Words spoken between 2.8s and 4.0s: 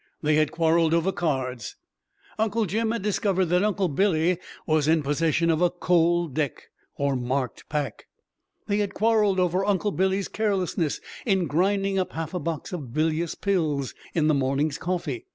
had discovered that Uncle